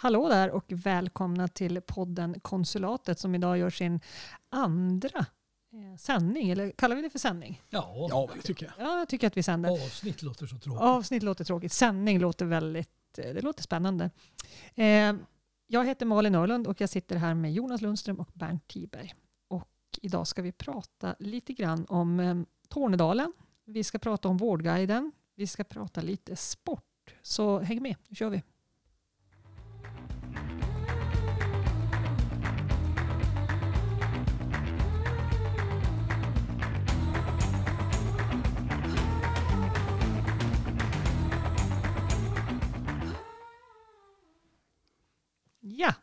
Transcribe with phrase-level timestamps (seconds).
[0.00, 4.00] Hallå där och välkomna till podden Konsulatet som idag gör sin
[4.48, 5.18] andra
[5.72, 6.50] eh, sändning.
[6.50, 7.62] Eller kallar vi det för sändning?
[7.70, 8.86] Ja, Ja, det tycker jag.
[8.86, 9.70] Ja, jag tycker att vi sänder.
[9.70, 10.80] avsnitt låter så tråkigt.
[10.82, 11.72] Avsnitt låter tråkigt.
[11.72, 14.10] Sändning låter väldigt eh, det låter spännande.
[14.74, 15.14] Eh,
[15.66, 19.14] jag heter Malin Örlund och jag sitter här med Jonas Lundström och Bernt Tiberg.
[19.48, 19.68] Och
[20.02, 23.32] idag ska vi prata lite grann om Tornedalen.
[23.64, 25.12] Vi ska prata om Vårdguiden.
[25.34, 26.84] Vi ska prata lite sport.
[27.22, 28.42] Så häng med, nu kör vi.
[45.78, 45.94] Ja,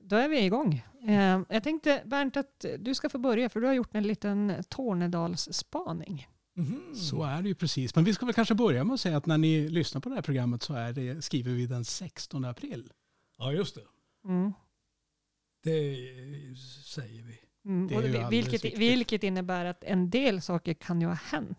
[0.00, 0.82] då är vi igång.
[1.08, 4.54] Eh, jag tänkte Bernt att du ska få börja för du har gjort en liten
[4.68, 6.28] Tornedalsspaning.
[6.54, 6.94] Mhm.
[6.94, 7.94] Så är det ju precis.
[7.94, 10.14] Men vi ska väl kanske börja med att säga att när ni lyssnar på det
[10.14, 12.92] här programmet så är det, skriver vi den 16 april.
[13.38, 13.84] Ja, just det.
[14.24, 14.52] Mm.
[15.62, 15.96] Det
[16.94, 17.38] säger vi.
[17.64, 17.88] Mm.
[17.88, 21.58] Det det, vilket, vilket innebär att en del saker kan ju ha hänt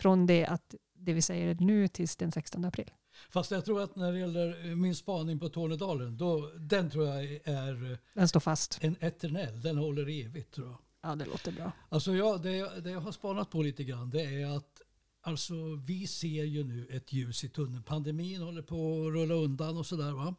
[0.00, 2.90] från det att det vi säger nu tills den 16 april.
[3.30, 7.24] Fast jag tror att när det gäller min spaning på Tornedalen, då, den tror jag
[7.44, 8.78] är Den står fast.
[8.80, 9.60] en eternell.
[9.60, 10.78] Den håller evigt tror jag.
[11.02, 11.72] Ja, det låter bra.
[11.88, 14.80] Alltså jag, det, jag- det jag har spanat på lite grann det är att
[15.20, 15.54] alltså,
[15.86, 17.82] vi ser ju nu ett ljus i tunneln.
[17.82, 20.12] Pandemin håller på att rulla undan och sådär.
[20.12, 20.34] Va?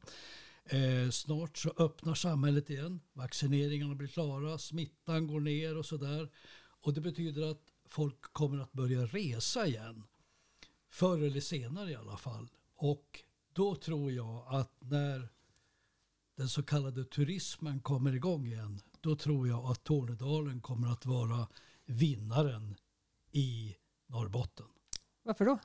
[0.65, 2.99] Eh, snart så öppnar samhället igen.
[3.13, 6.29] Vaccineringarna blir klara, smittan går ner och sådär.
[6.81, 10.03] Och det betyder att folk kommer att börja resa igen.
[10.89, 12.47] Förr eller senare i alla fall.
[12.81, 15.29] Och då tror jag att när
[16.35, 21.47] den så kallade turismen kommer igång igen, då tror jag att Tornedalen kommer att vara
[21.85, 22.75] vinnaren
[23.31, 23.75] i
[24.07, 24.65] Norrbotten.
[25.23, 25.59] Varför då?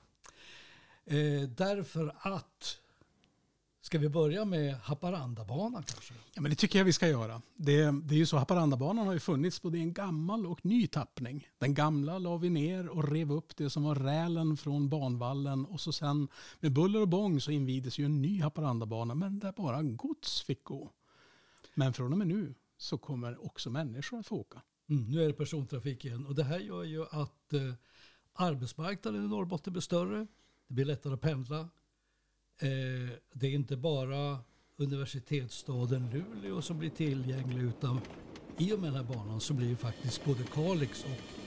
[1.04, 2.80] Eh, därför att,
[3.86, 6.14] ska vi börja med Haparandabanan kanske?
[6.34, 7.42] Ja, men det tycker jag vi ska göra.
[7.56, 10.86] Det, det är ju så, Haparandabanan har ju funnits både i en gammal och ny
[10.86, 11.48] tappning.
[11.58, 15.80] Den gamla la vi ner och rev upp det som var rälen från banvallen och
[15.80, 16.28] så sen
[16.60, 20.64] med buller och bång så invigdes ju en ny Haparandabana men där bara gods fick
[20.64, 20.90] gå.
[21.74, 24.62] Men från och med nu så kommer också människor att få åka.
[24.88, 27.74] Mm, nu är det persontrafik igen och det här gör ju att eh,
[28.32, 30.26] arbetsmarknaden i Norrbotten blir större.
[30.68, 31.68] Det blir lättare att pendla.
[32.58, 34.38] Eh, det är inte bara
[34.76, 38.00] universitetsstaden Luleå som blir tillgänglig utan
[38.58, 41.46] i och med den här banan så blir ju faktiskt både Kalix och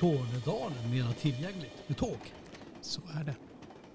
[0.00, 2.18] Tornedalen mera tillgängligt med tåg.
[2.80, 3.34] Så är det.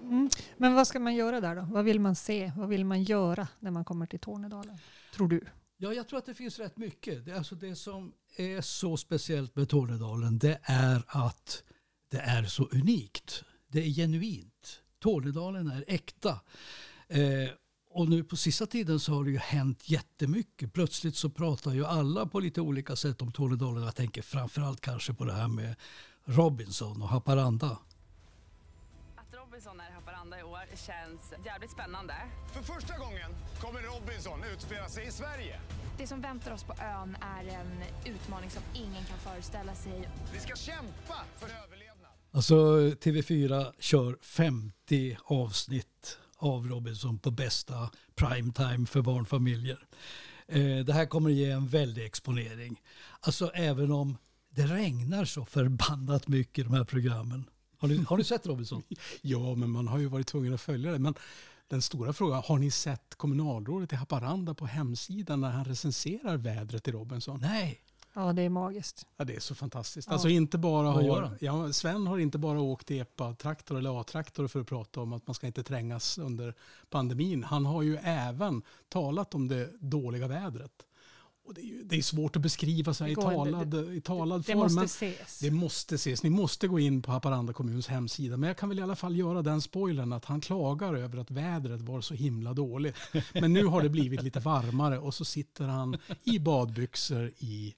[0.02, 0.30] Mm.
[0.56, 1.66] Men vad ska man göra där då?
[1.70, 2.52] Vad vill man se?
[2.56, 4.78] Vad vill man göra när man kommer till Tornedalen?
[5.14, 5.44] Tror du?
[5.76, 7.24] Ja, jag tror att det finns rätt mycket.
[7.24, 11.62] Det, är alltså det som är så speciellt med Tornedalen det är att
[12.10, 13.44] det är så unikt.
[13.68, 14.82] Det är genuint.
[15.02, 16.40] Tornedalen är äkta.
[17.08, 17.50] Eh,
[17.90, 20.72] och nu på sista tiden så har det ju hänt jättemycket.
[20.72, 23.82] Plötsligt så pratar ju alla på lite olika sätt om Tornedalen.
[23.82, 25.74] Jag tänker framförallt kanske på det här med
[26.24, 27.78] Robinson och Haparanda.
[29.16, 32.14] Att Robinson är i Haparanda i år känns jävligt spännande.
[32.52, 33.30] För första gången
[33.60, 35.60] kommer Robinson utspela sig i Sverige.
[35.98, 37.82] Det som väntar oss på ön är en
[38.14, 40.08] utmaning som ingen kan föreställa sig.
[40.32, 41.81] Vi ska kämpa för överlevnad.
[42.34, 42.54] Alltså
[42.90, 49.78] TV4 kör 50 avsnitt av Robinson på bästa primetime för barnfamiljer.
[50.46, 52.80] Eh, det här kommer ge en väldig exponering.
[53.20, 54.16] Alltså även om
[54.50, 57.44] det regnar så förbannat mycket i de här programmen.
[57.78, 58.82] Har ni, har ni sett Robinson?
[59.22, 60.98] Ja, men man har ju varit tvungen att följa det.
[60.98, 61.14] Men
[61.68, 66.88] den stora frågan, har ni sett kommunalrådet i Haparanda på hemsidan när han recenserar vädret
[66.88, 67.40] i Robinson?
[67.40, 67.80] Nej.
[68.14, 69.06] Ja, det är magiskt.
[69.16, 70.08] Ja, det är så fantastiskt.
[70.08, 70.12] Ja.
[70.12, 74.66] Alltså inte bara har, ja, Sven har inte bara åkt epa-traktor eller A-traktor för att
[74.66, 76.54] prata om att man ska inte trängas under
[76.90, 77.44] pandemin.
[77.44, 80.86] Han har ju även talat om det dåliga vädret.
[81.44, 84.00] Och det, är ju, det är svårt att beskriva så här Det i talad, i
[84.00, 84.58] talad Det form.
[84.62, 85.38] måste men ses.
[85.38, 86.22] det måste ses.
[86.22, 88.36] Ni måste gå in på Haparanda kommuns hemsida.
[88.36, 91.30] Men jag kan väl i alla fall göra den spoilern att han klagar över att
[91.30, 92.96] vädret var så himla dåligt.
[93.32, 97.74] Men nu har det blivit lite varmare och så sitter han i badbyxor i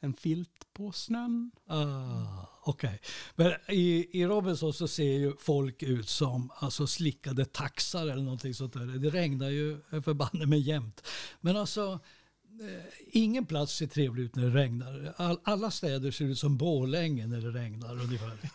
[0.00, 1.50] en filt på snön.
[1.66, 3.00] Ah, Okej.
[3.34, 8.54] Men i, i Robinson så ser ju folk ut som alltså, slickade taxar eller någonting
[8.54, 8.86] sånt där.
[8.86, 11.06] Det regnar ju förbanne med jämt.
[11.40, 12.00] Men alltså,
[12.60, 15.14] eh, ingen plats ser trevlig ut när det regnar.
[15.16, 18.38] All, alla städer ser ut som Borlänge när det regnar ungefär.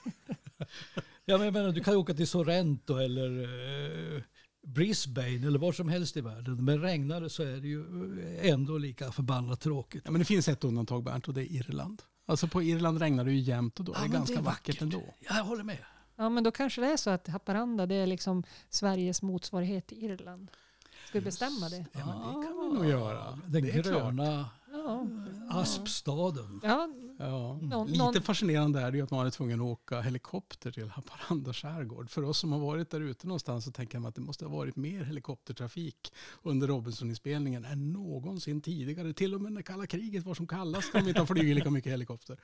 [1.26, 3.44] ja, men jag menar, du kan ju åka till Sorrento eller
[4.16, 4.22] eh,
[4.68, 6.66] Brisbane eller var som helst i världen.
[6.66, 7.84] Men regnar det så är det ju
[8.42, 10.02] ändå lika förbannat tråkigt.
[10.06, 12.02] Ja, men det finns ett undantag Bernt och det är Irland.
[12.26, 14.40] Alltså på Irland regnar det ju jämt och då är Ja, det men ganska det
[14.40, 14.82] är vackert, vackert.
[14.82, 15.14] ändå.
[15.20, 15.78] Jag håller med.
[16.16, 20.04] Ja, men då kanske det är så att Haparanda det är liksom Sveriges motsvarighet till
[20.04, 20.52] Irland.
[21.08, 21.86] Ska vi bestämma det?
[21.92, 23.40] Ja, men det kan vi nog göra.
[23.46, 23.96] Den Det är klart.
[23.96, 24.50] gröna
[24.86, 25.08] Ja.
[25.50, 26.60] Aspstaden.
[26.64, 26.90] ja
[27.20, 27.60] Ja.
[27.62, 30.90] Någon- Lite någon- fascinerande är det ju att man är tvungen att åka helikopter till
[30.90, 32.10] Haparanda skärgård.
[32.10, 34.58] För oss som har varit där ute någonstans så tänker man att det måste ha
[34.58, 36.14] varit mer helikoptertrafik
[36.44, 39.14] under Robinson-inspelningen än någonsin tidigare.
[39.14, 41.92] Till och med när kalla kriget var som kallast de inte har flugit lika mycket
[41.92, 42.40] helikopter.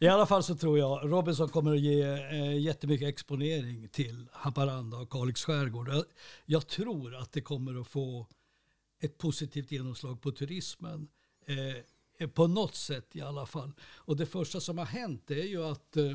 [0.00, 4.96] I alla fall så tror jag Robinson kommer att ge eh, jättemycket exponering till Haparanda
[4.96, 5.88] och Kalix skärgård.
[5.88, 6.04] Jag,
[6.46, 8.26] jag tror att det kommer att få
[9.00, 11.08] ett positivt genomslag på turismen.
[11.46, 13.72] Eh, på något sätt i alla fall.
[13.80, 16.10] Och det första som har hänt är ju att eh,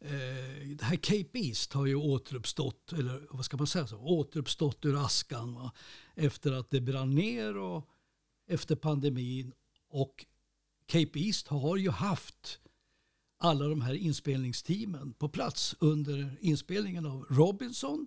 [0.00, 4.84] eh, det här Cape East har ju återuppstått, eller vad ska man säga, så, återuppstått
[4.84, 5.72] ur askan va?
[6.14, 7.88] efter att det brann ner och
[8.48, 9.52] efter pandemin.
[9.88, 10.26] Och
[10.86, 12.60] Cape East har ju haft
[13.38, 18.06] alla de här inspelningsteamen på plats under inspelningen av Robinson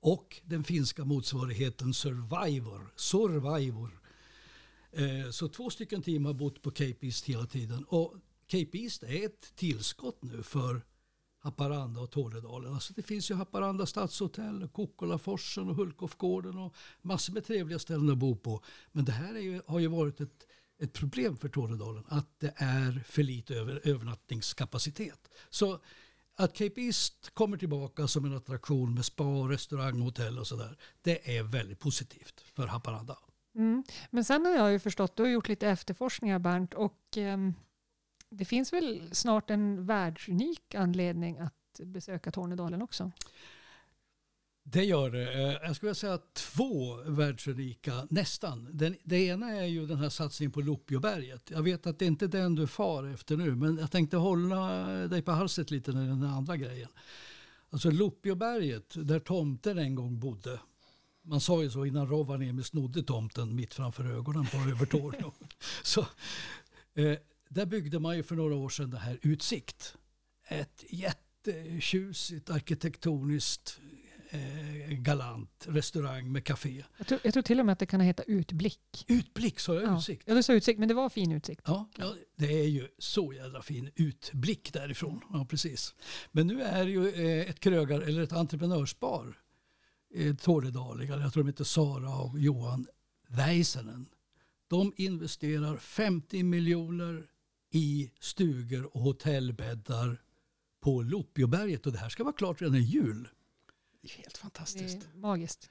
[0.00, 2.92] och den finska motsvarigheten Survivor.
[2.96, 4.00] Survivor.
[4.96, 7.84] Eh, Så två stycken team har bott på Cape East hela tiden.
[7.84, 8.14] Och
[8.46, 10.82] Cape East är ett tillskott nu för
[11.38, 12.74] Haparanda och Tornedalen.
[12.74, 18.18] Alltså det finns ju Haparanda stadshotell, Kokkolaforsen och Hulkofgården och massor med trevliga ställen att
[18.18, 18.62] bo på.
[18.92, 20.46] Men det här är ju, har ju varit ett,
[20.78, 25.28] ett problem för Tornedalen att det är för lite över, övernattningskapacitet.
[25.50, 25.80] Så
[26.34, 30.76] att Cape East kommer tillbaka som en attraktion med spa, restaurang, hotell och sådär.
[31.02, 33.18] Det är väldigt positivt för Haparanda.
[33.56, 33.84] Mm.
[34.10, 37.38] Men sen har jag ju förstått, du har gjort lite efterforskningar Bernt och eh,
[38.30, 43.12] det finns väl snart en världsunik anledning att besöka Tornedalen också?
[44.62, 45.32] Det gör det.
[45.32, 48.68] Eh, jag skulle vilja säga två världsunika, nästan.
[48.72, 51.50] Den, det ena är ju den här satsningen på Lopioberget.
[51.50, 54.86] Jag vet att det inte är den du far efter nu, men jag tänkte hålla
[55.08, 56.88] dig på halset lite när den andra grejen.
[57.70, 60.60] Alltså Lopioberget, där tomten en gång bodde.
[61.26, 65.32] Man sa ju så innan Rovaniemi snodde tomten mitt framför ögonen på Övertorneå.
[65.82, 66.00] så,
[66.94, 67.18] eh,
[67.48, 69.96] där byggde man ju för några år sedan det här Utsikt.
[70.48, 73.80] Ett jättetjusigt arkitektoniskt
[74.30, 76.84] eh, galant restaurang med café.
[76.98, 79.04] Jag tror, jag tror till och med att det kan heta utblick.
[79.08, 80.22] Utblick, sa jag Ja, utsikt?
[80.26, 81.62] ja du sa utsikt, men det var fin utsikt.
[81.66, 85.20] Ja, ja, det är ju så jädra fin utblick därifrån.
[85.32, 85.94] Ja, precis.
[86.32, 89.38] Men nu är det ju eh, ett krögar eller ett entreprenörspar,
[90.16, 92.86] eh, Tornedaligar, jag tror de heter Sara och Johan
[93.28, 94.06] Väisänen.
[94.68, 97.26] De investerar 50 miljoner
[97.70, 100.22] i stugor och hotellbäddar
[100.80, 103.28] på Lopioberget och det här ska vara klart redan i jul.
[104.02, 105.08] Det är helt Det fantastiskt.
[105.14, 105.70] är magiskt.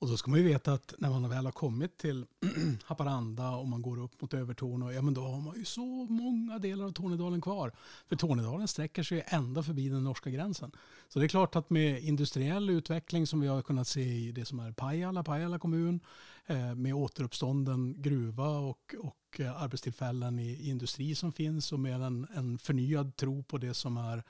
[0.00, 2.26] Och då ska man ju veta att när man väl har kommit till
[2.84, 6.58] Haparanda och man går upp mot Övertorneå, ja men då har man ju så många
[6.58, 7.72] delar av Tornedalen kvar.
[8.08, 10.72] För Tornedalen sträcker sig ju ända förbi den norska gränsen.
[11.08, 14.44] Så det är klart att med industriell utveckling som vi har kunnat se i det
[14.44, 16.00] som är Pajala, Pajala kommun,
[16.46, 22.02] eh, med återuppstånden gruva och, och eh, arbetstillfällen i, i industri som finns och med
[22.02, 24.22] en, en förnyad tro på det som är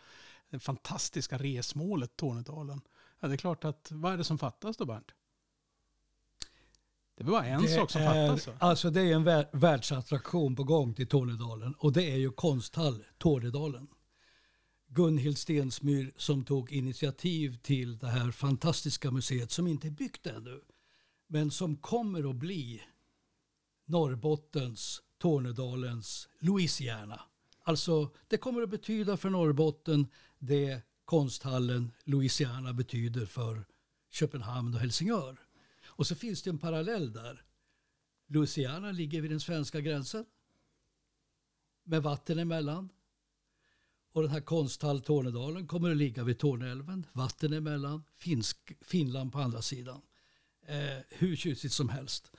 [0.51, 2.81] det fantastiska resmålet Tornedalen.
[3.21, 5.15] Ja, det är klart att, vad är det som fattas då Bernt?
[7.21, 8.55] Det är bara en Det sak som är, fattas.
[8.59, 13.05] Alltså det är en vär, världsattraktion på gång till Tornedalen och det är ju konsthall
[13.19, 13.89] Tornedalen.
[14.89, 20.61] Gunhild Stensmyr som tog initiativ till det här fantastiska museet som inte är byggt ännu
[21.27, 22.83] men som kommer att bli
[23.87, 27.21] Norrbottens, Tornedalens Louisiana.
[27.65, 30.07] Alltså det kommer att betyda för Norrbotten
[30.39, 33.65] det konsthallen Louisiana betyder för
[34.11, 35.39] Köpenhamn och Helsingör.
[36.01, 37.43] Och så finns det en parallell där.
[38.27, 40.25] Louisiana ligger vid den svenska gränsen
[41.85, 42.89] med vatten emellan.
[44.13, 49.39] Och den här konsthall Tornedalen kommer att ligga vid Torneälven, vatten emellan, Finsk, Finland på
[49.39, 50.01] andra sidan.
[50.67, 52.33] Eh, hur tjusigt som helst.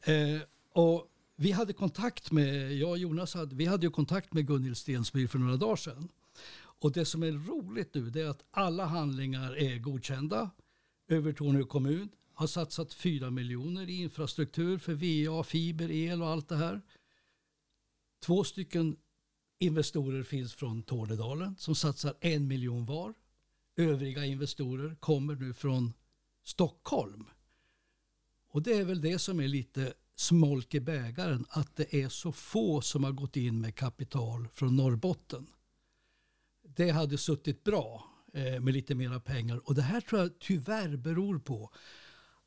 [0.00, 0.40] Eh,
[0.72, 4.76] och vi hade kontakt med, jag och Jonas hade, vi hade ju kontakt med Gunhild
[4.76, 6.08] Stensmyr för några dagar sedan.
[6.56, 10.50] Och det som är roligt nu det är att alla handlingar är godkända.
[11.08, 12.08] Övertorneå kommun
[12.40, 16.82] har satsat 4 miljoner i infrastruktur för VA, fiber, el och allt det här.
[18.20, 18.96] Två stycken
[19.58, 23.14] investorer finns från Tornedalen som satsar en miljon var.
[23.76, 25.92] Övriga investorer kommer nu från
[26.44, 27.24] Stockholm.
[28.48, 32.32] Och det är väl det som är lite smolk i bägaren, att det är så
[32.32, 35.46] få som har gått in med kapital från Norrbotten.
[36.62, 40.96] Det hade suttit bra eh, med lite mera pengar och det här tror jag tyvärr
[40.96, 41.72] beror på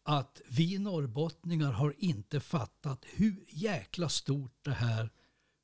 [0.04, 5.10] att vi norrbottningar har inte fattat hur jäkla stort det här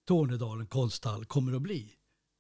[0.06, 1.94] Tornedalen konsthall kommer att bli.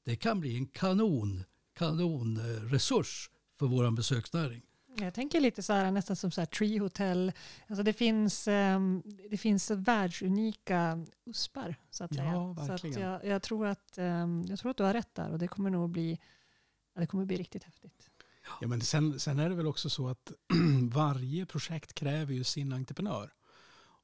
[0.06, 3.29] Det kan bli en kanon, kanonresurs
[3.60, 4.62] för vår besöksnäring.
[4.98, 7.32] Jag tänker lite så här, nästan som så här Tree Hotel.
[7.68, 12.77] Alltså det, finns, um, det finns världsunika uspar så att Ja, säga.
[12.77, 15.39] Så att jag, jag, tror att, um, jag tror att du har rätt där och
[15.39, 16.20] det kommer nog bli,
[16.96, 18.08] det kommer bli riktigt häftigt.
[18.62, 20.32] Ja, men sen, sen är det väl också så att
[20.94, 23.34] varje projekt kräver ju sin entreprenör.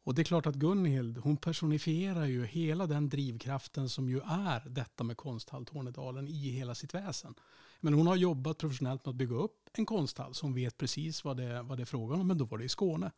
[0.03, 4.69] Och det är klart att Gunhild, hon personifierar ju hela den drivkraften som ju är
[4.69, 7.35] detta med konsthall Tornedalen i hela sitt väsen.
[7.79, 11.23] Men hon har jobbat professionellt med att bygga upp en konsthall så hon vet precis
[11.23, 13.11] vad det, vad det är frågan om, men då var det i Skåne.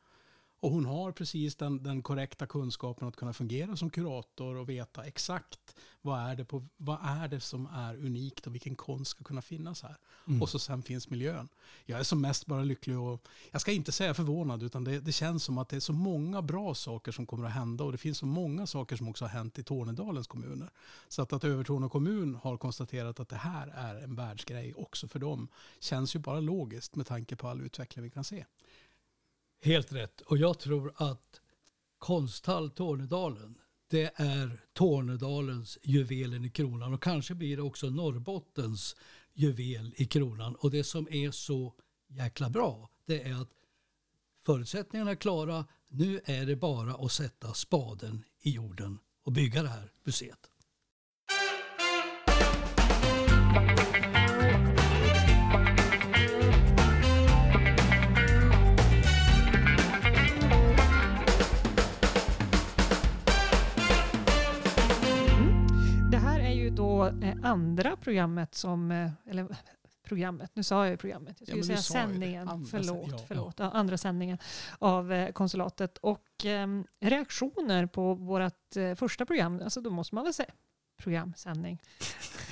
[0.59, 5.03] Och hon har precis den, den korrekta kunskapen att kunna fungera som kurator och veta
[5.03, 9.23] exakt vad är, det på, vad är det som är unikt och vilken konst ska
[9.23, 9.97] kunna finnas här.
[10.41, 11.49] Och så sen finns miljön.
[11.85, 15.11] Jag är som mest bara lycklig och jag ska inte säga förvånad utan det, det
[15.11, 17.97] känns som att det är så många bra saker som kommer att hända och det
[17.97, 20.69] finns så många saker som också har hänt i Tornedalens kommuner.
[21.07, 25.19] Så att, att Övertorneå kommun har konstaterat att det här är en världsgrej också för
[25.19, 25.47] dem
[25.79, 28.45] känns ju bara logiskt med tanke på all utveckling vi kan se.
[29.61, 30.21] Helt rätt.
[30.21, 31.41] Och jag tror att
[31.97, 33.57] Konsthall Tornedalen,
[33.89, 38.95] det är Tornedalens juvelen i kronan och kanske blir det också Norrbottens
[39.33, 40.55] juvel i kronan.
[40.55, 41.73] Och det som är så
[42.07, 43.51] jäkla bra, det är att
[44.45, 45.65] förutsättningarna är klara.
[45.87, 50.51] Nu är det bara att sätta spaden i jorden och bygga det här museet.
[67.07, 69.47] Eh, andra programmet som, eh, eller
[70.07, 73.17] programmet, nu sa jag ju programmet, jag Ja, skulle du säga sändningen, Andra förlåt, ja,
[73.27, 73.71] förlåt, ja.
[73.71, 74.37] andra sändningen
[74.79, 75.97] av eh, konsulatet.
[75.97, 76.67] Och eh,
[76.99, 80.51] reaktioner på vårt eh, första program, alltså då måste man väl säga
[80.97, 81.81] programsändning.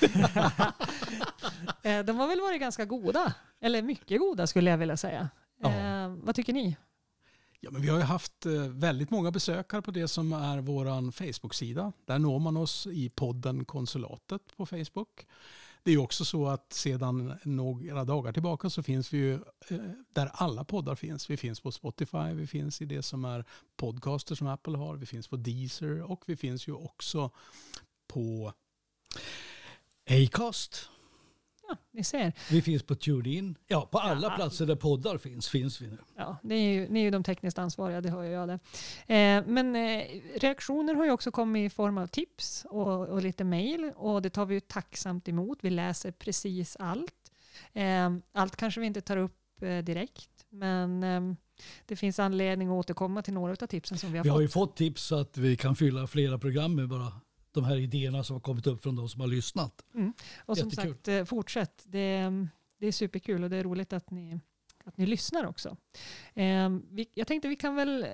[1.82, 5.30] eh, de har väl varit ganska goda, eller mycket goda skulle jag vilja säga.
[5.60, 5.70] Ja.
[6.22, 6.76] Vad tycker ni?
[7.66, 11.10] Ja, men vi har ju haft eh, väldigt många besökare på det som är vår
[11.10, 11.92] Facebook-sida.
[12.04, 15.26] Där når man oss i podden Konsulatet på Facebook.
[15.82, 19.34] Det är ju också så att sedan några dagar tillbaka så finns vi ju
[19.68, 19.78] eh,
[20.12, 21.30] där alla poddar finns.
[21.30, 23.44] Vi finns på Spotify, vi finns i det som är
[23.76, 27.30] podcaster som Apple har, vi finns på Deezer och vi finns ju också
[28.06, 28.52] på
[30.10, 30.90] Acast.
[31.68, 32.32] Ja, ni ser.
[32.50, 33.56] Vi finns på TuneIn.
[33.66, 34.36] Ja, på alla Ja.
[34.36, 35.98] platser där poddar finns, finns vi nu.
[36.16, 38.54] Ja, ni är, ju, ni är ju de tekniskt ansvariga, det hör jag det.
[39.14, 40.04] Eh, men eh,
[40.40, 44.30] reaktioner har ju också kommit i form av tips och, och lite mejl och det
[44.30, 45.58] tar vi ju tacksamt emot.
[45.62, 47.14] Vi läser precis allt.
[47.72, 51.20] Eh, allt kanske vi inte tar upp eh, direkt, men eh,
[51.86, 54.34] det finns anledning att återkomma till några av tipsen som vi har Vi fått.
[54.34, 57.12] har ju fått tips så att vi kan fylla flera program med bara
[57.56, 59.84] de här idéerna som har kommit upp från de som har lyssnat.
[60.38, 60.94] Och som Jättekul.
[60.94, 61.84] sagt, eh, fortsätt.
[61.86, 62.30] Det,
[62.78, 64.40] det är superkul och det är roligt att ni,
[64.84, 65.76] att ni lyssnar också.
[66.34, 68.08] Eh, vi, jag tänkte vi kan väl eh,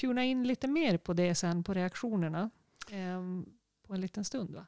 [0.00, 2.50] tuna in lite mer på det sen, på reaktionerna,
[2.90, 3.22] eh,
[3.86, 4.54] på en liten stund.
[4.54, 4.66] Va?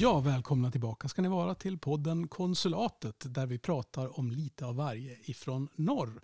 [0.00, 4.76] Ja, välkomna tillbaka ska ni vara till podden Konsulatet där vi pratar om lite av
[4.76, 6.20] varje ifrån norr.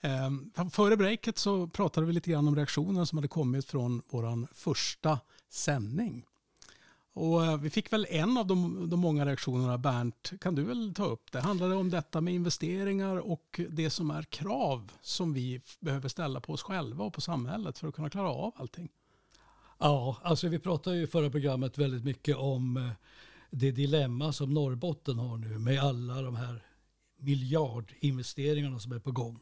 [0.00, 4.54] Ehm, före breaket så pratade vi lite grann om reaktioner som hade kommit från vår
[4.54, 5.18] första
[5.48, 6.24] sändning.
[7.12, 10.94] Och eh, vi fick väl en av de, de många reaktionerna, Bernt, kan du väl
[10.94, 11.32] ta upp?
[11.32, 16.40] Det handlade om detta med investeringar och det som är krav som vi behöver ställa
[16.40, 18.88] på oss själva och på samhället för att kunna klara av allting.
[19.82, 22.90] Ja, alltså vi pratade ju i förra programmet väldigt mycket om eh,
[23.50, 26.62] det dilemma som Norrbotten har nu med alla de här
[27.18, 29.38] miljardinvesteringarna som är på gång.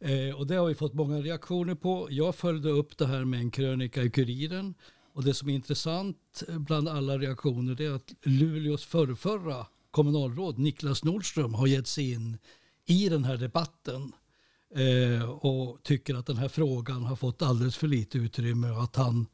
[0.00, 2.08] Eh, och det har vi fått många reaktioner på.
[2.10, 4.74] Jag följde upp det här med en krönika i Kuriren.
[5.12, 10.58] Och det som är intressant eh, bland alla reaktioner det är att Luleås förrförra kommunalråd
[10.58, 12.38] Niklas Nordström har gett sig in
[12.86, 14.12] i den här debatten
[14.74, 18.96] eh, och tycker att den här frågan har fått alldeles för lite utrymme och att
[18.96, 19.26] han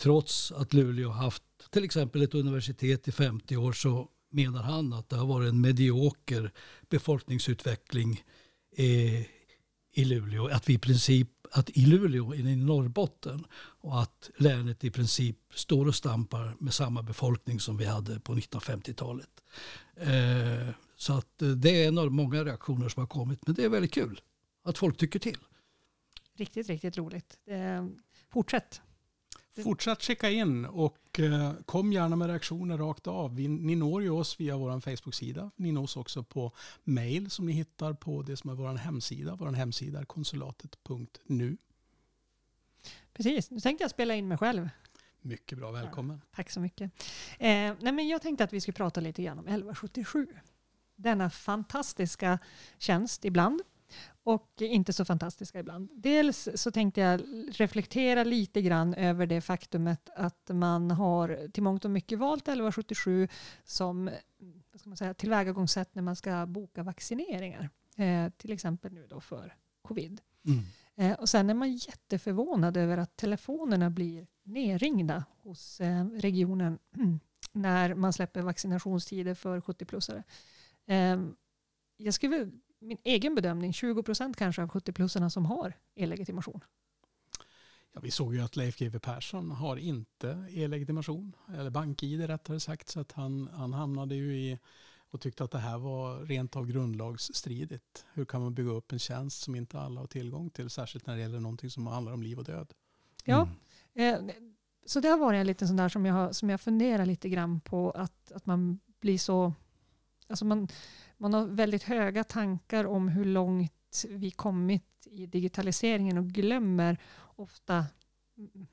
[0.00, 5.08] trots att Luleå haft till exempel ett universitet i 50 år så menar han att
[5.08, 6.52] det har varit en medioker
[6.88, 8.24] befolkningsutveckling
[8.76, 9.20] eh,
[9.92, 10.48] i Luleå.
[10.48, 15.86] Att vi i princip, att i Luleå, i Norrbotten och att länet i princip står
[15.86, 19.30] och stampar med samma befolkning som vi hade på 1950-talet.
[19.96, 23.64] Eh, så att eh, det är en av många reaktioner som har kommit, men det
[23.64, 24.20] är väldigt kul
[24.64, 25.38] att folk tycker till.
[26.34, 27.38] Riktigt, riktigt roligt.
[27.46, 27.86] Eh,
[28.32, 28.80] fortsätt.
[29.56, 33.36] Fortsätt checka in och eh, kom gärna med reaktioner rakt av.
[33.36, 35.50] Vi, ni når ju oss via vår Facebook-sida.
[35.56, 36.52] Ni nås också på
[36.84, 39.34] mail som ni hittar på det som är vår hemsida.
[39.34, 41.56] Vår hemsida är konsulatet.nu.
[43.12, 44.68] Precis, nu tänkte jag spela in mig själv.
[45.20, 46.20] Mycket bra, välkommen.
[46.34, 46.92] Tack så mycket.
[47.38, 50.26] Eh, nej men jag tänkte att vi skulle prata lite grann om 1177.
[50.96, 52.38] Denna fantastiska
[52.78, 53.62] tjänst ibland
[54.24, 55.90] och inte så fantastiska ibland.
[55.94, 61.84] Dels så tänkte jag reflektera lite grann över det faktumet att man har till mångt
[61.84, 63.28] och mycket valt 1177
[63.64, 64.10] som
[64.72, 67.70] vad ska man säga, tillvägagångssätt när man ska boka vaccineringar.
[67.96, 70.20] Eh, till exempel nu då för covid.
[70.46, 70.62] Mm.
[70.96, 76.78] Eh, och sen är man jätteförvånad över att telefonerna blir nerringda hos eh, regionen
[77.52, 80.22] när man släpper vaccinationstider för 70-plussare.
[80.86, 81.20] Eh,
[81.96, 82.50] jag skulle,
[82.80, 86.60] min egen bedömning, 20 procent kanske av 70-plussarna som har e-legitimation.
[87.92, 92.88] Ja, vi såg ju att Leif GW Persson har inte e-legitimation, eller bank-id rättare sagt,
[92.88, 94.58] så att han, han hamnade ju i
[95.10, 98.06] och tyckte att det här var rent av grundlagsstridigt.
[98.12, 101.14] Hur kan man bygga upp en tjänst som inte alla har tillgång till, särskilt när
[101.14, 102.72] det gäller någonting som handlar om liv och död.
[103.24, 103.48] Ja,
[103.94, 104.18] eh,
[104.86, 107.60] så det har varit en liten sån där som jag, som jag funderar lite grann
[107.60, 109.52] på att, att man blir så...
[110.30, 110.68] Alltså man,
[111.16, 116.98] man har väldigt höga tankar om hur långt vi kommit i digitaliseringen och glömmer
[117.36, 117.86] ofta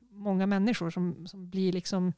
[0.09, 2.13] många människor som, som blir liksom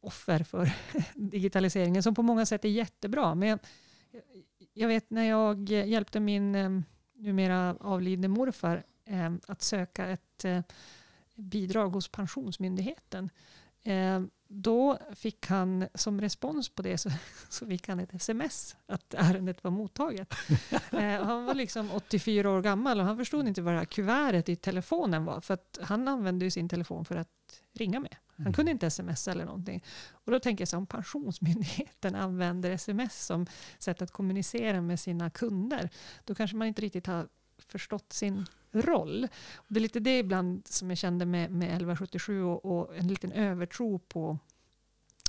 [0.00, 0.72] offer för
[1.14, 3.34] digitaliseringen som på många sätt är jättebra.
[3.34, 3.58] Men jag,
[4.72, 6.70] jag vet när jag hjälpte min eh,
[7.14, 10.60] numera avlidne morfar eh, att söka ett eh,
[11.34, 13.30] bidrag hos Pensionsmyndigheten.
[14.50, 17.10] Då fick han som respons på det så,
[17.48, 20.34] så fick han ett sms att ärendet var mottaget.
[21.22, 24.56] han var liksom 84 år gammal och han förstod inte vad det här kuvertet i
[24.56, 25.40] telefonen var.
[25.40, 27.28] För att han använde sin telefon för att
[27.72, 28.16] ringa med.
[28.44, 29.84] Han kunde inte sms eller någonting.
[30.10, 33.46] Och då tänker jag så om Pensionsmyndigheten använder sms som
[33.78, 35.90] sätt att kommunicera med sina kunder,
[36.24, 37.28] då kanske man inte riktigt har
[37.58, 39.28] förstått sin roll.
[39.56, 43.08] Och det är lite det ibland som jag kände med, med 1177 och, och en
[43.08, 44.38] liten övertro på,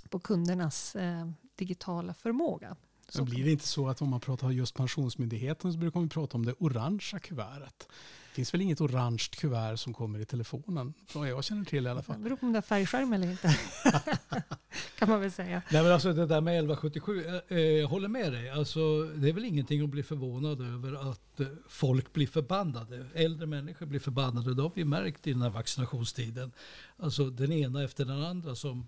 [0.09, 2.75] på kundernas eh, digitala förmåga.
[3.09, 6.37] Så blir det inte så att om man pratar just Pensionsmyndigheten så brukar man prata
[6.37, 7.87] om det orangea kuvertet.
[8.39, 11.89] Det finns väl inget orange kuvert som kommer i telefonen, vad jag känner till i
[11.89, 12.17] alla fall.
[12.17, 13.57] Det beror på om det är färgskärm eller inte.
[14.99, 15.61] kan man väl säga.
[15.71, 18.49] Nej, men alltså det där med 1177, eh, jag håller med dig.
[18.49, 23.05] Alltså, det är väl ingenting att bli förvånad över att eh, folk blir förbannade.
[23.13, 24.53] Äldre människor blir förbannade.
[24.53, 26.51] Det har vi märkt i den här vaccinationstiden.
[26.97, 28.87] Alltså den ena efter den andra som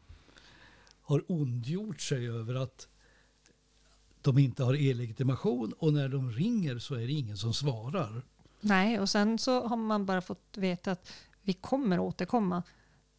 [1.02, 2.88] har ondgjort sig över att
[4.22, 8.24] de inte har e-legitimation och när de ringer så är det ingen som svarar.
[8.62, 12.64] Nej, och sen så har man bara fått veta att vi kommer återkomma.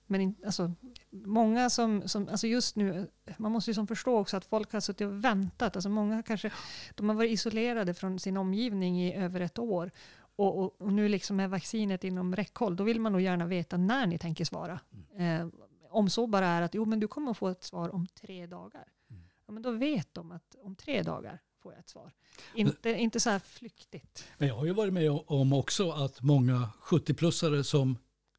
[0.07, 0.73] Men in, alltså,
[1.11, 4.81] många som, som, alltså just nu, man måste ju som förstå också att folk har
[4.81, 5.77] suttit och väntat.
[5.77, 6.53] Alltså många kanske,
[6.95, 9.91] de har varit isolerade från sin omgivning i över ett år.
[10.37, 12.77] Och, och, och nu liksom är vaccinet inom räckhåll.
[12.77, 14.81] Då vill man nog gärna veta när ni tänker svara.
[15.17, 15.41] Mm.
[15.41, 15.49] Eh,
[15.91, 18.89] om så bara är att jo, men du kommer få ett svar om tre dagar.
[19.11, 19.23] Mm.
[19.47, 22.13] Ja, men då vet de att om tre dagar får jag ett svar.
[22.55, 24.25] Inte, inte så här flyktigt.
[24.39, 27.97] Men jag har ju varit med om också att många 70-plussare som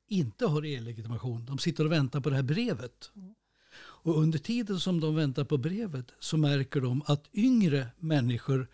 [0.08, 3.12] inte har e-legitimation, de sitter och väntar på det här brevet.
[3.16, 3.36] Mm.
[3.76, 8.68] Och under tiden som de väntar på brevet så märker de att yngre människor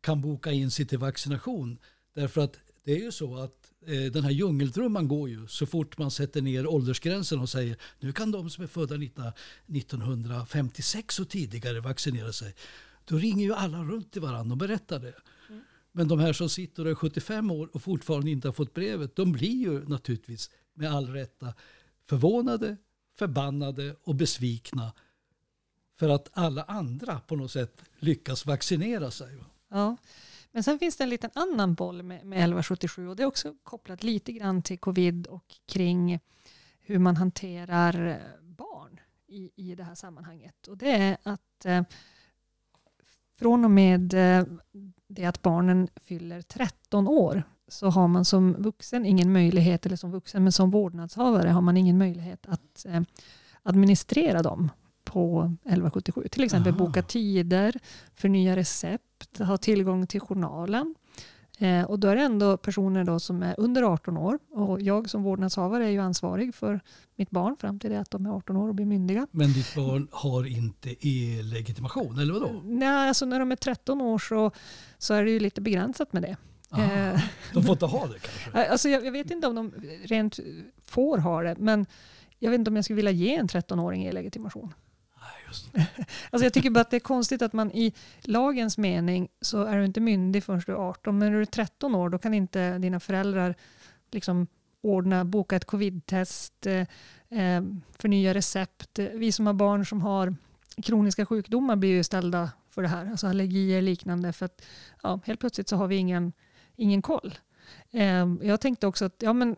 [0.00, 1.78] kan boka in sig till vaccination.
[2.14, 5.98] Därför att det är ju så att eh, den här djungeltrumman går ju så fort
[5.98, 11.80] man sätter ner åldersgränsen och säger nu kan de som är födda 1956 och tidigare
[11.80, 12.54] vaccinera sig.
[13.04, 15.14] Då ringer ju alla runt till varandra och berättar det.
[15.48, 15.62] Mm.
[15.92, 19.16] Men de här som sitter och är 75 år och fortfarande inte har fått brevet,
[19.16, 21.54] de blir ju naturligtvis med all rätta
[22.08, 22.76] förvånade,
[23.18, 24.92] förbannade och besvikna
[25.98, 29.44] för att alla andra på något sätt lyckas vaccinera sig.
[29.68, 29.96] Ja,
[30.52, 33.54] men sen finns det en liten annan boll med, med 1177 och det är också
[33.62, 36.20] kopplat lite grann till covid och kring
[36.80, 40.68] hur man hanterar barn i, i det här sammanhanget.
[40.68, 41.82] Och det är att eh,
[43.42, 44.44] från och med eh,
[45.08, 50.10] det att barnen fyller 13 år så har man som vuxen ingen möjlighet, eller som
[50.10, 53.00] vuxen men som vårdnadshavare har man ingen möjlighet att eh,
[53.62, 54.70] administrera dem
[55.04, 56.28] på 1177.
[56.28, 56.86] Till exempel Aha.
[56.86, 57.74] boka tider,
[58.14, 60.94] förnya recept, ha tillgång till journalen.
[61.58, 64.38] Eh, och då är det ändå personer då som är under 18 år.
[64.50, 66.80] Och jag som vårdnadshavare är ju ansvarig för
[67.16, 69.26] mitt barn fram till det att de är 18 år och blir myndiga.
[69.30, 72.60] Men ditt barn har inte e-legitimation, eller vadå?
[72.64, 74.50] Nej, alltså när de är 13 år så,
[74.98, 76.36] så är det ju lite begränsat med det.
[76.70, 77.20] Aha, eh,
[77.52, 78.70] de får inte ha det kanske?
[78.72, 79.72] Alltså jag, jag, vet inte om de
[80.04, 80.38] rent
[80.82, 81.86] får ha det, men
[82.38, 84.74] jag vet inte om jag skulle vilja ge en 13-åring e-legitimation.
[86.30, 89.78] Alltså jag tycker bara att det är konstigt att man i lagens mening så är
[89.78, 91.18] du inte myndig förrän du är 18.
[91.18, 93.54] Men när du är 13 år då kan inte dina föräldrar
[94.10, 94.46] liksom
[94.82, 96.86] ordna, boka ett covidtest, eh,
[97.40, 97.62] eh,
[97.98, 98.98] förnya recept.
[98.98, 100.36] Vi som har barn som har
[100.82, 104.32] kroniska sjukdomar blir ju ställda för det här, alltså allergier och liknande.
[104.32, 104.62] För att
[105.02, 106.32] ja, helt plötsligt så har vi ingen,
[106.76, 107.34] ingen koll.
[107.90, 109.56] Eh, jag tänkte också att, ja men,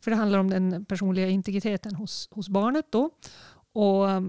[0.00, 3.10] för det handlar om den personliga integriteten hos, hos barnet då.
[3.72, 4.20] Och eh,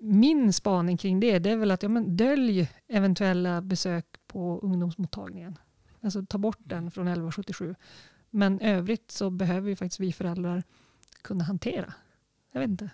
[0.00, 5.58] min spaning kring det, det är väl att ja, men dölj eventuella besök på ungdomsmottagningen.
[6.00, 7.74] Alltså ta bort den från 1177.
[8.30, 10.62] Men övrigt så behöver ju faktiskt vi föräldrar
[11.22, 11.94] kunna hantera.
[12.52, 12.90] Jag vet inte.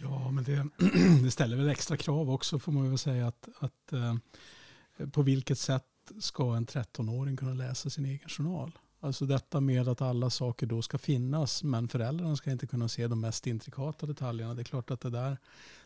[0.00, 0.68] Ja, men det,
[1.22, 4.16] det ställer väl extra krav också får man väl säga att, att eh,
[5.12, 5.84] på vilket sätt
[6.18, 8.78] ska en 13-åring kunna läsa sin egen journal?
[9.04, 13.06] Alltså detta med att alla saker då ska finnas men föräldrarna ska inte kunna se
[13.06, 14.54] de mest intrikata detaljerna.
[14.54, 15.38] Det är klart att det där,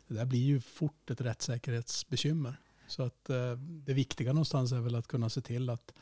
[0.07, 2.61] det där blir ju fort ett rättssäkerhetsbekymmer.
[2.87, 5.95] Så att eh, det viktiga någonstans är väl att kunna se till att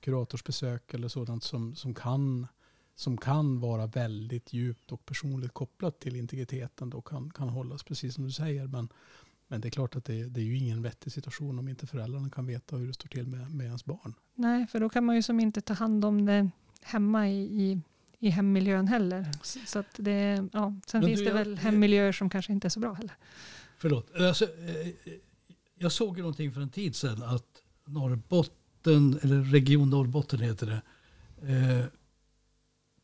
[0.00, 2.46] kuratorsbesök eller sådant som, som, kan,
[2.94, 8.14] som kan vara väldigt djupt och personligt kopplat till integriteten då kan, kan hållas precis
[8.14, 8.66] som du säger.
[8.66, 8.88] Men,
[9.48, 12.30] men det är klart att det, det är ju ingen vettig situation om inte föräldrarna
[12.30, 14.14] kan veta hur det står till med, med ens barn.
[14.34, 16.50] Nej, för då kan man ju som inte ta hand om det
[16.82, 17.80] hemma i, i,
[18.18, 19.26] i hemmiljön heller.
[19.66, 20.74] Så att det, ja.
[20.86, 23.12] Sen Men finns du, det jag- väl hemmiljöer som kanske inte är så bra heller.
[23.78, 24.14] Förlåt.
[24.20, 24.88] Alltså, eh,
[25.78, 27.46] jag såg ju någonting för en tid sedan att
[27.86, 30.82] Norrbotten, eller Region Norrbotten heter det,
[31.52, 31.84] eh,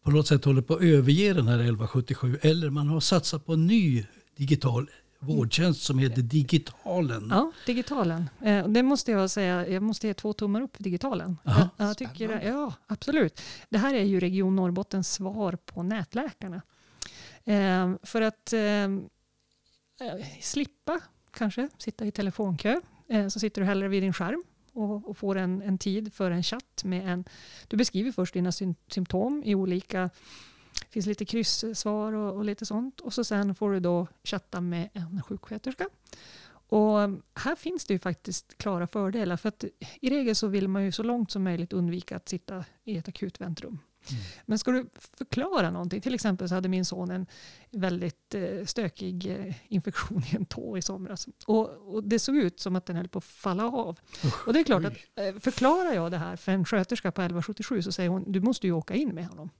[0.02, 2.38] på något sätt håller på att överge den här 1177.
[2.42, 4.04] Eller man har satsat på en ny
[4.36, 4.90] digital
[5.26, 7.28] vårdtjänst som heter Digitalen.
[7.30, 8.30] Ja, digitalen.
[8.42, 11.38] Eh, det måste jag säga, jag måste ge två tummar upp för digitalen.
[11.44, 13.40] Aha, jag, jag tycker, ja, absolut.
[13.68, 16.62] Det här är ju Region Norrbottens svar på nätläkarna.
[17.44, 18.88] Eh, för att eh, eh,
[20.40, 25.16] slippa kanske sitta i telefonkö eh, så sitter du hellre vid din skärm och, och
[25.16, 27.24] får en, en tid för en chatt med en...
[27.68, 30.10] Du beskriver först dina sym- symptom i olika...
[30.94, 33.00] Det finns lite kryssvar och, och lite sånt.
[33.00, 35.88] Och så sen får du då chatta med en sjuksköterska.
[36.68, 36.98] Och
[37.34, 39.36] här finns det ju faktiskt klara fördelar.
[39.36, 39.64] För att
[40.00, 43.08] i regel så vill man ju så långt som möjligt undvika att sitta i ett
[43.08, 43.78] akut väntrum.
[44.46, 44.86] Men ska du
[45.18, 47.26] förklara någonting, till exempel så hade min son en
[47.70, 51.28] väldigt eh, stökig eh, infektion i en tå i somras.
[51.46, 53.98] Och, och det såg ut som att den höll på att falla av.
[54.46, 57.82] och det är klart att eh, förklarar jag det här för en sköterska på 1177
[57.82, 59.50] så säger hon, du måste ju åka in med honom.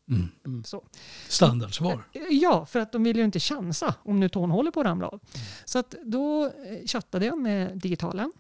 [0.44, 0.64] Mm.
[0.64, 0.84] Så.
[1.28, 2.04] Standardsvar.
[2.30, 5.08] Ja, för att de vill ju inte chansa om nu tån håller på att ramla
[5.08, 5.20] av.
[5.64, 6.52] Så att då
[6.86, 8.32] chattade jag med digitalen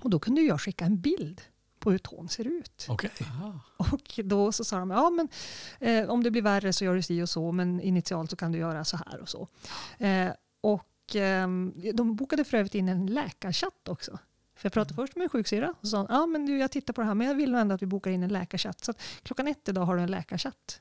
[0.00, 1.40] och då kunde jag skicka en bild
[1.78, 2.86] på hur tån ser ut.
[2.88, 3.10] Okej.
[3.76, 5.28] Och då så sa de, ja men
[5.80, 8.52] eh, om det blir värre så gör du si och så, men initialt så kan
[8.52, 9.48] du göra så här och så.
[9.98, 14.18] Eh, och ehm, de bokade för övrigt in en läkarchatt också.
[14.54, 17.00] För jag pratade först med en sjuksyrra och sa, ja men du jag tittar på
[17.00, 18.84] det här, men jag vill nog ändå att vi bokar in en läkarchatt.
[18.84, 20.80] Så att klockan ett idag har du en läkarchatt.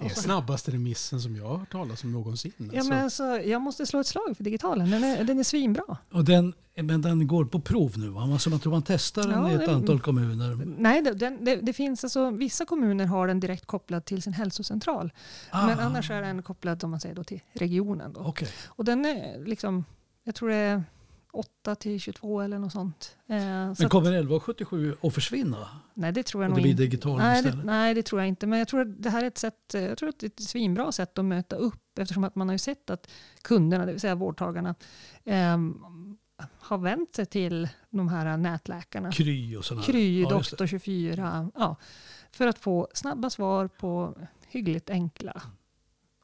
[0.00, 2.52] Det är snabbaste remissen som jag har hört talas om någonsin.
[2.58, 5.42] Ja, Alltså, men alltså, jag måste slå ett slag för digitalen, den är, den är
[5.44, 5.96] svinbra.
[6.12, 8.20] Och den, men den går på prov nu va?
[8.22, 10.54] Alltså man tror man testar den Ja, i ett den- antal kommuner.
[10.78, 14.32] Nej, det, den, det, det finns alltså, vissa kommuner har den direkt kopplad till sin
[14.32, 15.12] hälsocentral.
[15.52, 18.12] Men Ah, annars är den kopplad om man säger då, till regionen.
[18.12, 18.20] Då.
[18.20, 18.48] Okej.
[18.66, 19.84] Och den är liksom,
[20.24, 20.82] jag tror det är
[21.38, 23.16] 8 till 22 eller något sånt.
[23.26, 25.68] Eh, så Men att- kommer 1177 att försvinna?
[25.94, 27.08] nej, det tror jag nog blir inte.
[27.08, 28.46] Nej det, nej, det tror jag inte.
[28.46, 30.30] Men jag tror att det här är ett sätt, eh, jag tror att det är
[30.30, 33.10] ett svinbra sätt att möta upp eftersom att man har ju sett att
[33.42, 34.74] kunderna, det vill säga vårdtagarna,
[35.24, 35.76] ehm,
[36.58, 39.12] har vänt sig till de här nätläkarna.
[39.12, 40.54] Kry och sådana Kry, Ja, just det.
[40.54, 41.76] Doktor 24, ja,
[42.32, 45.42] för att få snabba svar på hyggligt enkla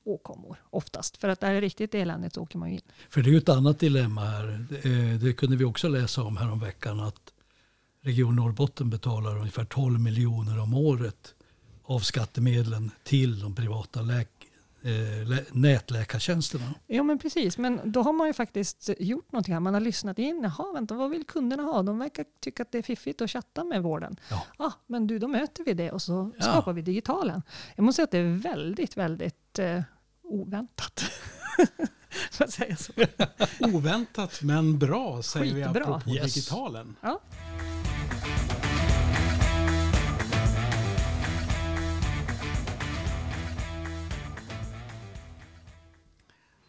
[0.04, 1.16] åkommor oftast.
[1.16, 2.80] För att är det riktigt eländigt så åker man ju in.
[3.10, 4.66] För det är ju ett annat dilemma här.
[4.70, 4.76] Det,
[5.12, 7.32] eh, det kunde vi också läsa om här om veckan att
[8.02, 11.34] Region Norrbotten betalar ungefär 12 miljoner om året
[11.84, 14.28] av skattemedlen till de privata läk,
[14.82, 16.74] eh, lä, nätläkartjänsterna.
[16.86, 19.60] Ja men precis, men då har man ju faktiskt gjort någonting här.
[19.60, 20.40] Man har lyssnat in.
[20.42, 21.82] Jaha, vänta, vad vill kunderna ha?
[21.82, 24.16] De verkar tycka att det är fiffigt att chatta med vården.
[24.30, 24.46] Ja.
[24.56, 26.42] Ah, men du, då möter vi det och så Ja.
[26.44, 27.42] skapar vi digitalen.
[27.76, 29.82] Jag måste säga att det är väldigt, väldigt eh,
[30.24, 31.00] oväntat.
[32.30, 32.92] Får jag säga så?
[33.60, 35.82] Oväntat men bra säger vi Skitbra.
[35.84, 36.34] apropå Yes.
[36.34, 36.96] digitalen.
[37.00, 37.20] Ja.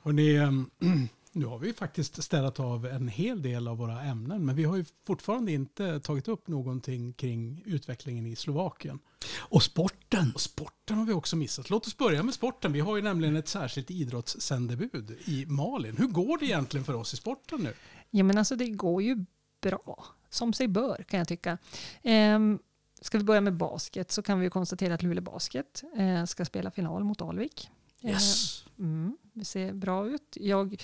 [0.04, 0.38] Hörrni,
[1.36, 4.76] nu har vi faktiskt städat av en hel del av våra ämnen men vi har
[4.76, 9.00] ju fortfarande inte tagit upp någonting kring utvecklingen i Slovakien.
[9.38, 10.32] Och sporten.
[10.36, 11.70] Och sporten har vi också missat.
[11.70, 12.74] Låt oss börja med sporten.
[12.74, 15.98] Vi har ju nämligen ett särskilt idrottssändebud i Malin.
[15.98, 17.74] Hur går det egentligen för oss i sporten nu?
[18.10, 19.26] Ja, men alltså det går ju
[19.62, 20.06] bra.
[20.30, 21.58] Som sig bör kan jag tycka.
[22.04, 22.60] Ehm,
[23.02, 26.46] ska vi börja med basket så kan vi ju konstatera att Luleå Basket eh, ska
[26.46, 27.70] spela final mot Alvik
[28.06, 28.66] Yes.
[28.80, 30.38] Mm, det ser bra ut.
[30.40, 30.82] Jag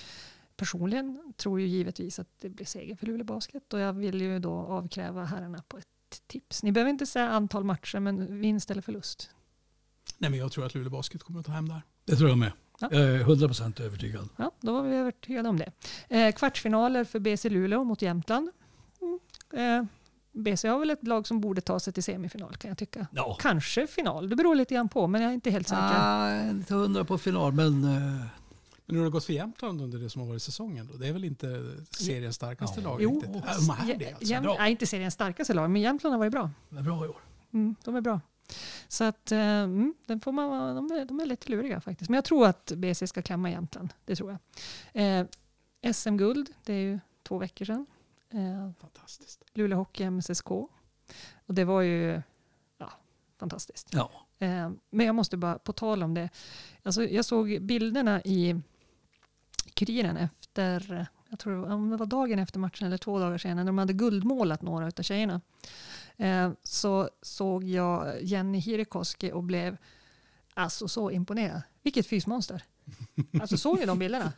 [0.61, 4.39] personligen tror ju givetvis att det blir seger för Luleå Basket och jag vill ju
[4.39, 6.63] då avkräva herrarna på ett tips.
[6.63, 9.29] Ni behöver inte säga antal matcher, men vinst eller förlust.
[10.17, 11.81] Nej, men jag tror att Luleå Basket kommer att ta hem det här.
[12.05, 12.51] Det tror jag med.
[12.79, 12.87] Ja.
[12.91, 14.29] Jag är 100% övertygad.
[14.37, 15.71] Ja, då var vi övertygade om det.
[16.09, 18.49] Eh, kvartsfinaler för BC Luleå mot Jämtland.
[19.01, 19.19] Mm.
[19.53, 19.85] Eh,
[20.31, 23.07] BC har väl ett lag som borde ta sig till semifinal kan jag tycka.
[23.11, 23.37] Ja.
[23.39, 25.95] Kanske final, det beror lite grann på, men jag är inte helt säker.
[25.97, 28.25] Ah, inte hundra på final, men eh,
[28.85, 30.87] Men hur har det gått för Jämtland under det som har varit säsongen?
[30.91, 30.97] Då?
[30.97, 32.89] Det är väl inte seriens starkaste Ja.
[32.89, 33.01] lag?
[33.01, 33.13] Jo.
[33.13, 33.29] riktigt?
[33.35, 34.33] Ja, de här alltså.
[34.33, 34.55] Jäm- Bra.
[34.59, 36.49] nej, inte seriens starkaste lag, men Jämtland har varit bra.
[36.69, 37.17] de är bra i år.
[37.53, 38.21] Mm, de är bra.
[38.87, 42.09] Så att, eh, mm, den får man, de, är, de är lite luriga faktiskt.
[42.09, 43.93] Men jag tror att BC ska klämma Jämtland.
[44.05, 44.37] Det tror
[44.93, 45.19] jag.
[45.19, 47.85] Eh, SM-guld, det är ju två veckor sedan.
[48.29, 49.43] Eh, Fantastiskt.
[49.53, 50.51] Luleå Hockey MSSK.
[51.45, 52.21] Och det var ju
[52.77, 52.91] ja,
[53.39, 53.87] fantastiskt.
[53.93, 54.11] Ja.
[54.39, 56.29] Eh, men jag måste bara, på tal om det.
[56.83, 58.61] Alltså, jag såg bilderna i
[59.85, 63.65] Kuriren efter, jag tror om det var dagen efter matchen eller två dagar senare, när
[63.71, 65.41] de hade guldmålat några av tjejerna.
[66.17, 69.77] Eh, så såg jag Jenny Hirikoski och blev
[70.53, 71.61] alltså så imponerad.
[71.83, 72.63] Vilket fysmonster.
[73.41, 74.33] Alltså såg ni de bilderna?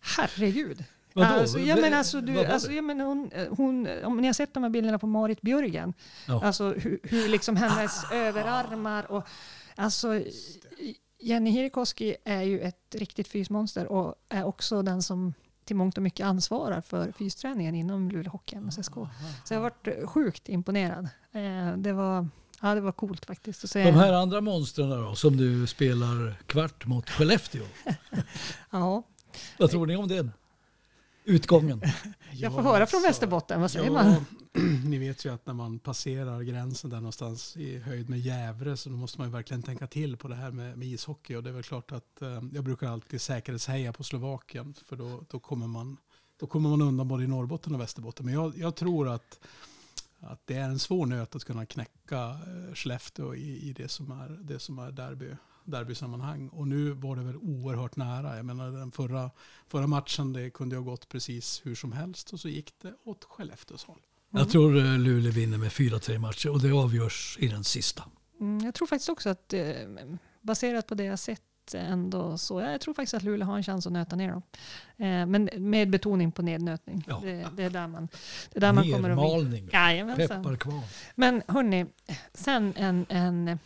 [0.00, 0.84] Herregud.
[1.12, 1.34] Vadå?
[1.34, 2.74] Alltså, jag Det- menar, alltså, du, vad var alltså, det?
[2.74, 5.94] jag menar, hon, hon, om ni har sett de här bilderna på Marit Björgen,
[6.28, 6.44] Ja.
[6.44, 9.26] alltså hur, hur liksom hennes överarmar och
[9.76, 10.22] alltså
[11.18, 16.02] Jenny Hirikoski är ju ett riktigt fysmonster och är också den som till mångt och
[16.02, 18.94] mycket ansvarar för fysträningen inom Luleå Hockey MSSK.
[19.44, 21.08] Så jag har varit eh, sjukt imponerad.
[21.32, 22.28] Eh, det, var,
[22.62, 23.84] ja, det var coolt faktiskt att se.
[23.84, 27.64] De här andra monstren då, som du spelar kvart mot Skellefteå.
[28.70, 29.02] Ja,
[29.58, 30.32] Vad tror ni om den?
[31.28, 31.82] Utgången.
[32.32, 34.26] jag får höra från alltså, Västerbotten, vad säger ja, man?
[34.84, 38.88] Ni vet ju att när man passerar gränsen där någonstans i höjd med Gävle så
[38.88, 41.34] då måste man ju verkligen tänka till på det här med, med ishockey.
[41.34, 45.24] Och det är väl klart att eh, jag brukar alltid säkerhetsheja på Slovakien för då,
[45.30, 45.96] då, kommer man,
[46.36, 48.26] då kommer man undan både i Norrbotten och Västerbotten.
[48.26, 49.40] Men jag, jag tror att,
[50.20, 54.10] att det är en svår nöt att kunna knäcka eh, Skellefteå i, i det som
[54.10, 55.30] är, det som är derby
[55.66, 56.48] derbysammanhang.
[56.48, 58.36] Och nu var det väl oerhört nära.
[58.36, 59.30] Jag menar den förra,
[59.68, 63.24] förra matchen det kunde ha gått precis hur som helst och så gick det åt
[63.24, 64.00] Skellefteås håll.
[64.30, 68.04] Jag tror eh, Luleå vinner med 4-3 matcher och det avgörs i den sista.
[68.40, 69.62] Mm, jag tror faktiskt också att eh,
[70.40, 71.42] baserat på det jag sett
[71.74, 74.42] ändå så jag tror faktiskt att Luleå har en chans att nöta ner dem.
[74.96, 77.04] Eh, men med betoning på nednötning.
[77.08, 77.20] Ja.
[77.22, 78.08] Det, det är där man,
[78.52, 80.16] det är där man kommer att vinna.
[80.16, 80.82] Pepparkvarn.
[81.14, 81.86] Men hörni,
[82.34, 83.58] sen en, en,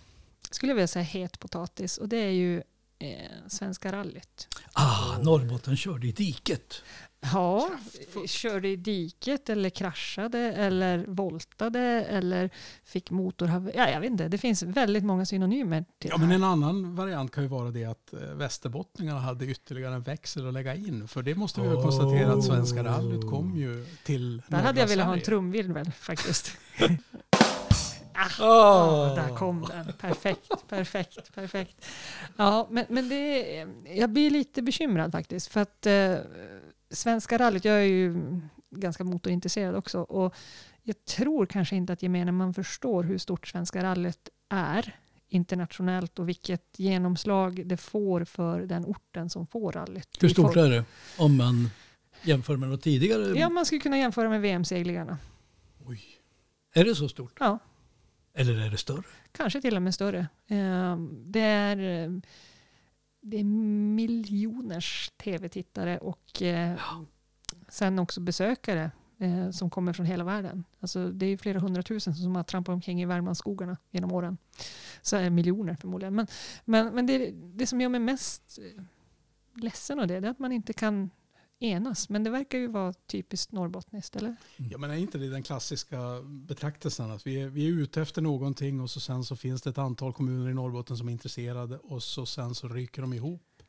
[0.51, 2.63] skulle jag vilja säga het potatis och det är ju
[2.99, 4.49] eh, Svenska rallyt.
[4.73, 6.83] Ah, Norrbotten körde i diket.
[7.23, 7.71] Ja,
[8.27, 12.51] körde i diket eller kraschade eller voltade eller
[12.85, 13.73] fick motorhaveri.
[13.77, 17.33] Ja, jag vet inte, det finns väldigt många synonymer till Ja, men en annan variant
[17.33, 21.09] kan ju vara det att eh, västerbottningarna hade ytterligare en växel att lägga in.
[21.09, 24.89] För det måste vi väl konstatera att Svenska rallyt kom ju till Där hade jag
[24.89, 26.57] velat ha en trumvirvel faktiskt.
[28.15, 28.47] Oh.
[28.47, 29.93] Ah, där kom den.
[29.93, 31.87] Perfekt, perfekt, perfekt.
[32.37, 35.49] Ja, men, men det, jag blir lite bekymrad faktiskt.
[35.49, 36.17] För att eh,
[36.91, 38.17] Svenska rallyt, jag är ju
[38.71, 40.01] ganska motorintresserad också.
[40.01, 40.35] Och
[40.83, 44.97] jag tror kanske inte att gemene man förstår hur stort Svenska rallyt är
[45.29, 50.09] internationellt och vilket genomslag det får för den orten som får rallyt.
[50.21, 50.85] Hur stort är det
[51.19, 51.71] om man
[52.23, 53.39] jämför med något tidigare?
[53.39, 55.19] Ja, man skulle kunna jämföra med VM-seglingarna.
[55.87, 56.03] Oj.
[56.75, 57.37] Är det så stort?
[57.41, 57.59] Ja.
[58.41, 59.03] Eller är det större?
[59.33, 60.29] Kanske till och med större.
[60.47, 62.11] Eh, Det är, eh,
[63.21, 63.45] det är
[63.95, 66.81] miljoners tv-tittare och eh,
[67.69, 68.91] sen också besökare
[69.53, 70.65] som kommer från hela världen.
[70.81, 74.39] Alltså det är flera hundratusen som har trampat omkring i Värmlandsskogarna genom åren.
[75.03, 76.15] Så är det miljoner förmodligen.
[76.15, 76.27] Men,
[76.65, 78.59] men, men det, det som gör mig mest
[79.55, 81.11] ledsen av det, det är att man inte kan
[81.61, 82.09] enas.
[82.09, 84.37] Men det verkar ju vara typiskt norrbottniskt, eller?
[84.57, 88.23] Ja, men är inte det den klassiska betraktelsen att vi är, vi är ute efter
[88.23, 91.79] någonting och så sen så finns det ett antal kommuner i Norrbotten som är intresserade
[91.79, 93.63] och så sen så ryker de ihop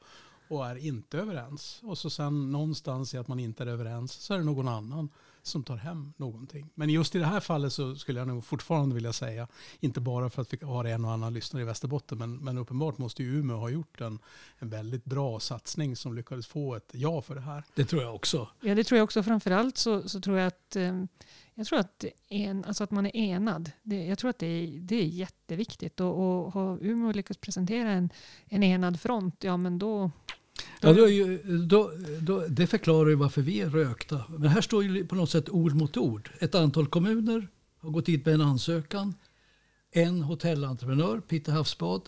[0.50, 1.80] och är inte överens.
[1.84, 5.10] Och så sen någonstans i att man inte är överens så är det någon annan
[5.44, 6.70] som tar hem någonting.
[6.76, 9.48] Men just i det här fallet så skulle jag nog fortfarande vilja säga,
[9.80, 12.98] inte bara för att vi har en och annan lyssnare i Västerbotten, men, men uppenbart
[12.98, 14.20] måste ju Umeå ha gjort en,
[14.60, 17.64] en väldigt bra satsning som lyckades få ett ja för det här.
[17.76, 18.48] Det tror jag också.
[18.62, 19.24] Ja, det tror jag också.
[19.24, 21.04] Framförallt så, så tror jag att, eh,
[21.54, 23.72] jag tror att, en, alltså att man är enad.
[23.84, 26.00] Det, jag tror att det är, det är jätteviktigt.
[26.00, 28.10] Och, och har Umeå lyckats presentera en,
[28.46, 30.12] en enad front, ja men då...
[30.82, 31.08] Ja, då,
[31.66, 31.92] då,
[32.22, 34.24] då, det förklarar ju varför vi är rökta.
[34.30, 36.30] Men här står ju på något sätt ord mot ord.
[36.40, 37.48] Ett antal kommuner
[37.80, 39.16] har gått in med en ansökan.
[39.92, 42.02] En hotellentreprenör, Peter Havsbad,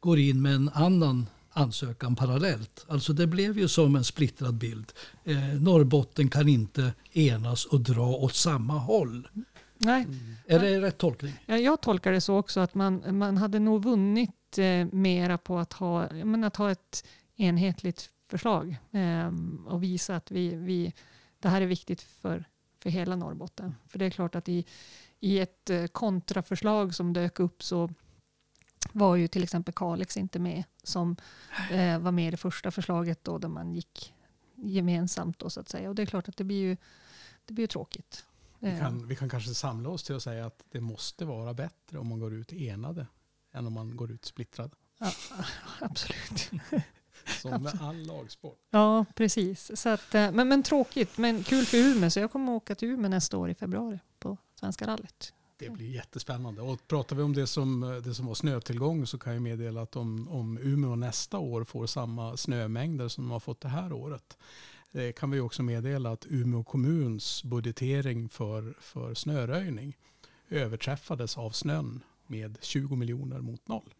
[0.00, 2.84] går in med en annan ansökan parallellt.
[2.88, 4.92] Alltså det blev ju som en splittrad bild.
[5.24, 9.28] Eh, Norrbotten kan inte enas och dra åt samma håll.
[9.78, 10.06] Nej,
[10.46, 11.32] Är det rätt tolkning?
[11.46, 15.58] Ja, jag tolkar det så också att man, man hade nog vunnit eh, mera på
[15.58, 17.04] att ha, menar, att ha ett
[17.36, 19.32] enhetligt förslag eh,
[19.66, 20.94] och visa att vi, vi,
[21.38, 22.44] det här är viktigt för,
[22.78, 23.74] för hela Norrbotten.
[23.88, 24.64] För det är klart att i,
[25.20, 27.90] i ett eh, kontraförslag som dök upp så
[28.92, 31.16] var ju till exempel Kalix inte med som
[31.70, 34.14] eh, var med i det första förslaget då där man gick
[34.54, 35.88] gemensamt då så att säga.
[35.88, 36.76] Och det är klart att det blir ju,
[37.44, 38.26] det blir ju tråkigt.
[38.58, 41.98] Vi kan, vi kan kanske samla oss till att säga att det måste vara bättre
[41.98, 43.06] om man går ut enade
[43.52, 44.74] än om man går ut splittrad.
[44.98, 45.12] ja,
[45.80, 46.50] absolut.
[47.42, 48.58] Som med all lagsport.
[48.70, 49.80] Ja, precis.
[49.80, 52.10] Så att, eh, men, men tråkigt, men kul för Umeå.
[52.10, 55.32] Så jag kommer att åka till Umeå nästa år i februari på Svenska rallyt.
[55.58, 56.62] Det blir jättespännande.
[56.62, 59.96] Och pratar vi om det som, det som var snötillgång så kan jag meddela att
[59.96, 64.38] om, om Umeå nästa år får samma snömängder som de har fått det här året
[64.92, 69.96] eh, kan vi också meddela att Umeå kommuns budgetering för, för snöröjning
[70.48, 73.94] överträffades av snön med 20 miljoner mot noll.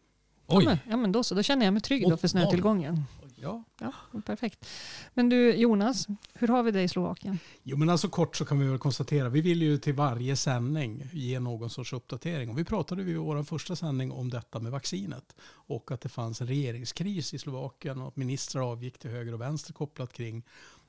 [0.47, 1.35] Ja men, ja, men då så.
[1.35, 3.03] Då känner jag mig trygg då för snötillgången.
[3.41, 3.63] Ja.
[3.79, 3.93] Ja,
[4.25, 4.67] perfekt.
[5.13, 7.39] Men du Jonas, hur har vi det i Slovakien?
[7.63, 11.09] Jo men alltså kort så kan vi väl konstatera, vi vill ju till varje sändning
[11.13, 12.49] ge någon sorts uppdatering.
[12.49, 15.35] Och vi pratade vid vår första sändning om detta med vaccinet.
[15.49, 19.41] Och att det fanns en regeringskris i Slovakien och att ministrar avgick till höger och
[19.41, 20.43] vänster kopplat kring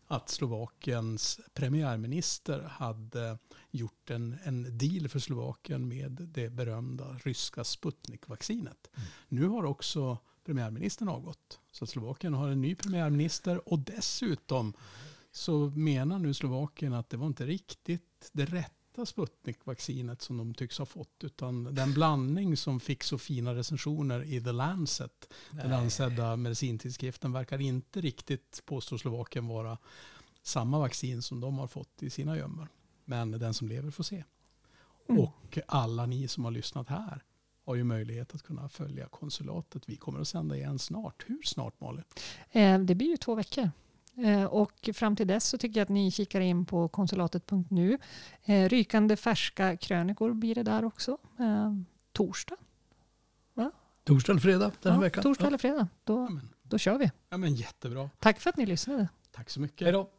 [0.09, 3.39] att Slovakiens premiärminister hade
[3.71, 8.91] gjort en, en deal för Slovakien med det berömda ryska Sputnik-vaccinet.
[9.29, 11.61] Nu har också premiärministern avgått.
[11.73, 14.73] Så Slovakien har en ny premiärminister och dessutom
[15.33, 20.79] så menar nu Slovakien att det var inte riktigt det rätta Sputnik-vaccinet som de tycks
[20.79, 21.25] ha fått.
[21.25, 27.61] Utan den blandning som fick så fina recensioner i The Lancet, den ansedda medicintidskriften, verkar
[27.61, 29.79] inte riktigt, påstår Slovakien, vara
[30.43, 32.69] samma vaccin som de har fått i sina gömmor.
[33.05, 34.25] Men den som lever får se.
[35.09, 35.23] Mm.
[35.23, 37.25] Och alla ni som har lyssnat här
[37.65, 39.83] har ju möjlighet att kunna följa konsulatet.
[39.87, 41.25] Vi kommer att sända igen snart.
[41.27, 42.05] Hur snart Malin?
[42.51, 43.71] Eh, det blir ju två veckor.
[44.25, 47.99] Eh, och fram till dess så tycker jag att ni kikar in på konsulatet.nu.
[48.45, 51.19] Eh, rykande färska krönikor blir det där också.
[51.39, 51.73] Eh,
[52.13, 52.57] torsdag.
[54.05, 55.23] Torsdag eller fredag den här Ja, veckan?
[55.23, 55.47] torsdag Ja.
[55.49, 55.89] eller fredag.
[56.05, 56.29] Då,
[56.63, 57.11] då kör vi.
[57.29, 58.11] ja, men jättebra.
[58.19, 59.09] Tack för att ni lyssnade.
[59.33, 59.85] Tack så mycket.
[59.85, 60.11] Hej då.